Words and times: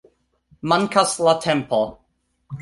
Mankas 0.73 1.13
la 1.27 1.35
tempo. 1.45 1.83